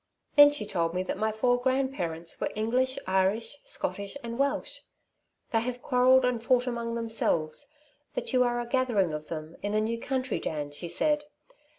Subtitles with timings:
[0.35, 4.79] Then she told me that my four grandparents were English, Irish, Scottish and Welsh.
[5.51, 7.71] 'They have quarrelled and fought among themselves,
[8.15, 11.25] but you are a gathering of them in a new country, Dan,' she said.